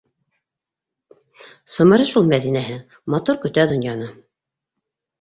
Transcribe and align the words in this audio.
Сымыры 1.75 2.09
шул 2.13 2.27
Мәҙинәһе, 2.33 2.81
матур 3.17 3.41
көтә 3.47 3.71
донъяны. 3.77 4.13